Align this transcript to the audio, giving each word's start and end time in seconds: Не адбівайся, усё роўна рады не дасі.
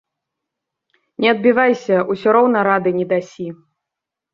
Не 1.21 1.29
адбівайся, 1.35 1.95
усё 2.17 2.29
роўна 2.41 2.59
рады 2.73 2.99
не 3.01 3.05
дасі. 3.17 3.47